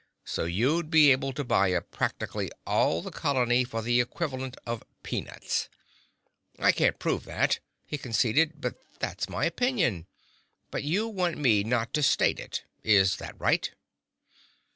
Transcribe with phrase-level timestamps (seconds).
[0.25, 4.81] So you'd be able to buy up practically all the colony for the equivalent of
[5.03, 5.69] peanuts.
[6.57, 10.07] I can't prove that," he conceded, "but that's my opinion.
[10.71, 12.63] But you want me not to state it.
[12.83, 13.69] Is that right?"